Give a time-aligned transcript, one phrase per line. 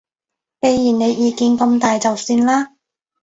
[0.61, 2.73] 既然你意見咁大就算啦